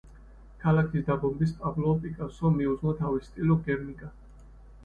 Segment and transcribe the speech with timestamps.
[0.63, 4.11] ქალაქის დაბომბვას პაბლო პიკასომ მიუძღვნა თავისი ტილო „გერნიკა“.